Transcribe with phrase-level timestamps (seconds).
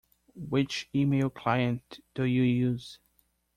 [0.49, 2.97] Which email client do you use?